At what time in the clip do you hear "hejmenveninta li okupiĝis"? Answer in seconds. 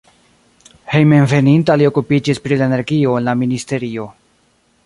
0.93-2.43